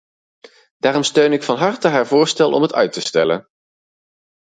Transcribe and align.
Daarom 0.77 1.03
steun 1.03 1.33
ik 1.33 1.43
van 1.43 1.57
harte 1.57 1.87
haar 1.87 2.07
voorstel 2.07 2.51
om 2.51 2.61
het 2.61 2.73
uit 2.73 2.93
te 2.93 3.01
stellen. 3.01 3.47